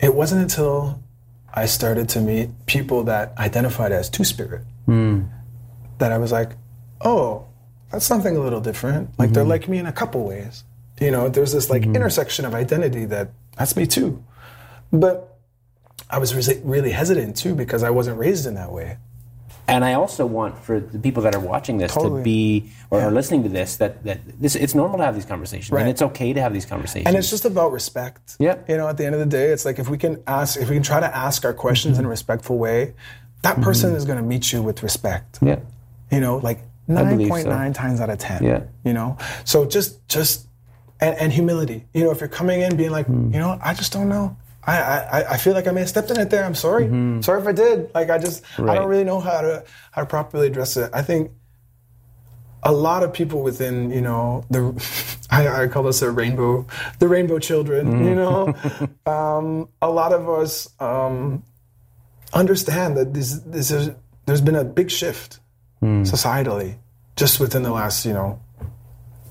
[0.00, 1.00] it wasn't until
[1.54, 5.28] I started to meet people that identified as two spirit mm.
[5.98, 6.52] that I was like,
[7.02, 7.46] oh,
[7.92, 9.10] that's something a little different.
[9.18, 9.50] Like they're mm-hmm.
[9.50, 10.64] like me in a couple ways.
[11.00, 11.96] You know, there's this like mm-hmm.
[11.96, 14.24] intersection of identity that that's me too.
[14.92, 15.38] But
[16.10, 18.98] I was resi- really hesitant too because I wasn't raised in that way.
[19.68, 22.20] And I also want for the people that are watching this Totally.
[22.20, 25.24] to be or are listening to this that that this it's normal to have these
[25.24, 25.82] conversations Right.
[25.82, 27.06] and it's okay to have these conversations.
[27.06, 28.36] And it's just about respect.
[28.38, 28.56] Yeah.
[28.68, 30.68] You know, at the end of the day, it's like if we can ask, if
[30.68, 32.00] we can try to ask our questions mm-hmm.
[32.00, 32.94] in a respectful way,
[33.42, 35.38] that person is going to meet you with respect.
[35.42, 35.60] yeah.
[36.10, 37.34] you know like believe so.
[37.48, 38.62] 9.9 times out of 10 Yeah.
[38.84, 40.46] you know so just just
[41.00, 43.32] and, and humility you know if you're coming in being like Hmm.
[43.32, 46.12] you know i just don't know I, I, I feel like I may have stepped
[46.12, 46.44] in it there.
[46.44, 46.84] I'm sorry.
[47.20, 47.90] Sorry if I did.
[47.96, 48.74] Like I just I Mm-hmm.
[48.76, 50.88] Don't really know how to how to properly address it.
[50.94, 51.32] I think
[52.62, 54.62] a lot of people within you know the
[55.32, 56.64] I, I call this a rainbow
[57.00, 57.88] the rainbow children.
[57.88, 58.04] Mm-hmm.
[58.04, 58.54] You know,
[59.12, 61.42] um, a lot of us um,
[62.32, 63.90] understand that this this is
[64.26, 65.40] there's been a big shift
[65.82, 66.02] Hmm.
[66.04, 66.76] societally
[67.16, 68.38] just within the last you know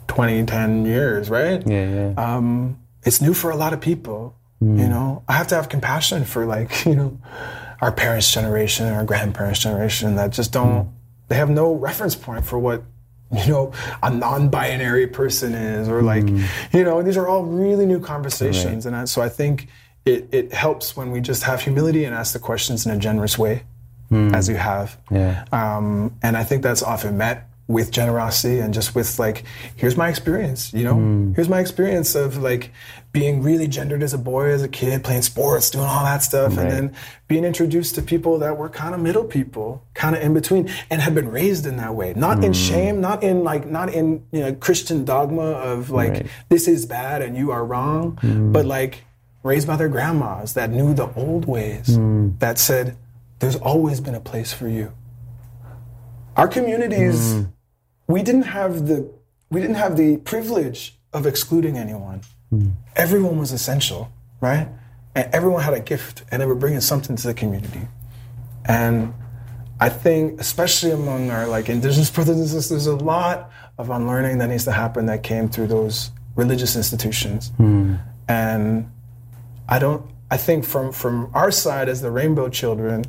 [0.07, 2.13] 20 10 years right Yeah, yeah.
[2.35, 4.77] um, it's new for a lot of people Hmm.
[4.77, 7.17] you know i have to have compassion for like you know
[7.81, 10.89] our parents generation our grandparents generation that just don't Hmm.
[11.29, 12.83] they have no reference point for what
[13.31, 13.71] you know
[14.03, 16.43] a non-binary person is or like Hmm.
[16.73, 19.67] you know these are all really new conversations and I, so i think
[20.05, 23.37] it, it helps when we just have humility and ask the questions in a generous
[23.39, 23.63] way
[24.11, 25.15] as you have Hmm.
[25.15, 25.45] Yeah.
[25.51, 29.43] um, and I think that's often met with generosity and just with like,
[29.75, 30.95] here's my experience, you know?
[30.95, 31.35] Mm.
[31.35, 32.71] Here's my experience of like
[33.13, 36.57] being really gendered as a boy, as a kid, playing sports, doing all that stuff,
[36.57, 36.67] right.
[36.67, 36.95] and then
[37.27, 41.01] being introduced to people that were kind of middle people, kind of in between, and
[41.01, 42.13] had been raised in that way.
[42.15, 42.45] Not mm.
[42.45, 46.27] in shame, not in like, not in, you know, Christian dogma of like, right.
[46.49, 48.51] this is bad and you are wrong, mm.
[48.51, 49.03] but like,
[49.43, 52.37] raised by their grandmas that knew the old ways, mm.
[52.39, 52.95] that said,
[53.41, 54.93] there's always been a place for you.
[56.37, 57.51] Our communities, mm.
[58.07, 59.11] we didn't have the
[59.49, 62.21] we didn't have the privilege of excluding anyone.
[62.53, 62.73] Mm.
[62.95, 64.69] Everyone was essential, right?
[65.15, 67.87] And everyone had a gift, and they were bringing something to the community.
[68.63, 69.13] And
[69.79, 74.37] I think, especially among our like indigenous brothers and sisters, there's a lot of unlearning
[74.37, 77.49] that needs to happen that came through those religious institutions.
[77.57, 77.99] Mm.
[78.27, 78.91] And
[79.67, 80.05] I don't.
[80.31, 83.03] I think from from our side as the Rainbow Children,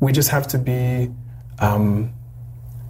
[0.00, 1.10] we just have to be
[1.58, 2.12] um,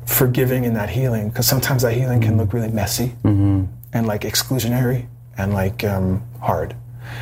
[0.05, 3.64] forgiving in that healing because sometimes that healing can look really messy mm-hmm.
[3.93, 5.07] and like exclusionary
[5.39, 6.74] and like um, hard.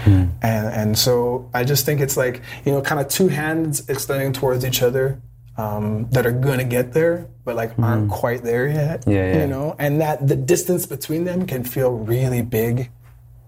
[0.05, 0.31] Mm.
[0.43, 4.33] And and so I just think it's like you know kind of two hands extending
[4.33, 5.21] towards each other
[5.59, 7.85] um, that are gonna get there but like mm.
[7.85, 9.05] aren't quite there yet.
[9.07, 12.91] Yeah, yeah, You know, and that the distance between them can feel really big.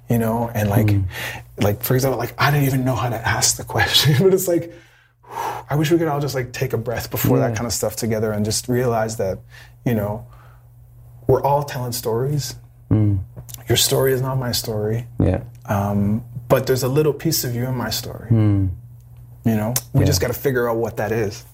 [0.09, 1.05] You know, and like mm.
[1.59, 4.49] like for example, like I didn't even know how to ask the question, but it's
[4.49, 4.73] like
[5.71, 7.49] I wish we could all just like take a breath before yeah.
[7.49, 9.39] that kind of stuff together and just realize that,
[9.85, 10.27] you know,
[11.27, 12.57] we're all telling stories.
[12.91, 13.21] Mm.
[13.69, 15.07] Your story is not my story.
[15.21, 15.43] Yeah.
[15.67, 18.31] Um, but there's a little piece of you in my story.
[18.31, 18.71] Mm.
[19.45, 20.07] You know, we yeah.
[20.07, 21.45] just got to figure out what that is.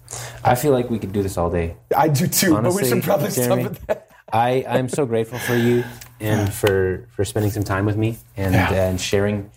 [0.45, 1.77] I feel like we could do this all day.
[1.97, 4.04] I do too, Honestly, but we should probably Jeremy, stop at that.
[4.33, 5.85] I, I'm so grateful for you
[6.21, 8.73] and for, for spending some time with me and, yeah.
[8.73, 9.51] and sharing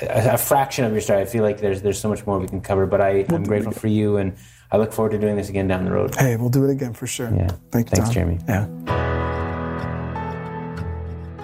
[0.00, 1.20] a, a, fraction of your story.
[1.20, 3.44] I feel like there's there's so much more we can cover, but I, we'll I'm
[3.44, 4.34] grateful for you, and
[4.70, 6.14] I look forward to doing this again down the road.
[6.14, 7.30] Hey, we'll do it again for sure.
[7.34, 7.48] Yeah.
[7.70, 8.12] Thank you, Thanks, Don.
[8.12, 8.38] Jeremy.
[8.48, 8.68] Yeah.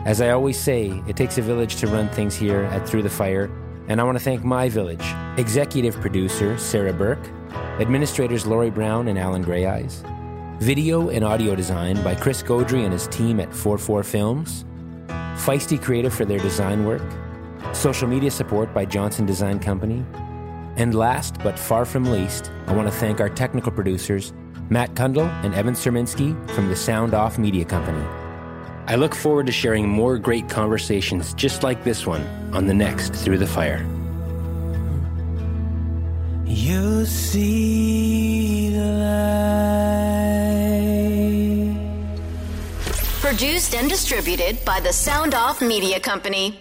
[0.06, 3.10] As I always say, it takes a village to run things here at Through the
[3.10, 3.50] Fire,
[3.88, 5.04] and I want to thank my village,
[5.36, 7.28] executive producer Sarah Burke,
[7.78, 10.02] administrators Lori Brown and Alan Greyeyes,
[10.60, 14.64] video and audio design by Chris Godry and his team at 44 Films,
[15.06, 17.02] Feisty Creative for their design work,
[17.72, 20.04] social media support by Johnson Design Company.
[20.76, 24.32] And last but far from least, I want to thank our technical producers,
[24.68, 28.04] Matt Cundill and Evan Surminski from the Sound Off Media Company.
[28.86, 33.14] I look forward to sharing more great conversations just like this one on the next
[33.14, 33.86] Through the Fire.
[36.46, 39.77] You see the light.
[43.28, 46.58] Produced and distributed by the Sound Off Media Company.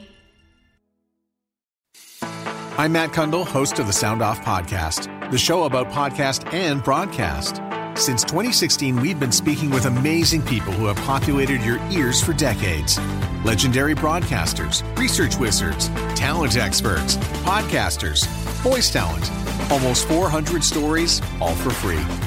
[2.78, 7.61] I'm Matt Cundill, host of the Sound Off Podcast, the show about podcast and broadcast.
[7.97, 12.99] Since 2016, we've been speaking with amazing people who have populated your ears for decades.
[13.45, 15.88] Legendary broadcasters, research wizards,
[16.20, 17.15] talent experts,
[17.45, 18.28] podcasters,
[18.61, 19.32] voice talent.
[19.72, 22.26] Almost 400 stories, all for free.